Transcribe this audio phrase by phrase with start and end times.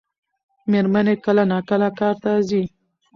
[0.71, 2.63] مېرمن یې کله ناکله کار ته ځي.